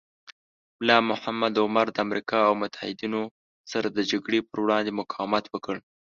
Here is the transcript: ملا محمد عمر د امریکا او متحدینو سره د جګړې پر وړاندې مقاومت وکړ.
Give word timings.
ملا 0.79 0.97
محمد 1.09 1.53
عمر 1.63 1.87
د 1.91 1.97
امریکا 2.05 2.39
او 2.47 2.53
متحدینو 2.61 3.23
سره 3.71 3.87
د 3.91 3.99
جګړې 4.11 4.39
پر 4.49 4.57
وړاندې 4.63 4.91
مقاومت 4.99 5.45
وکړ. 5.49 5.75